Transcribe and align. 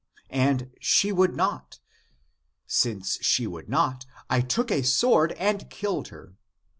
And 0.33 0.71
she 0.79 1.11
would 1.11 1.35
not. 1.35 1.77
Since 2.65 3.19
she 3.21 3.45
would 3.45 3.69
not, 3.69 4.07
I 4.31 4.41
took 4.41 4.71
a 4.71 4.81
sword 4.83 5.33
and 5.33 5.69
killed 5.69 6.07
her. 6.07 6.33